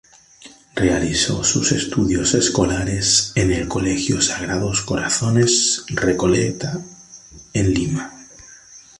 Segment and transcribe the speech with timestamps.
[0.73, 6.83] Realizó sus estudios escolares en el Colegio Sagrados Corazones Recoleta
[7.53, 8.11] en Lima.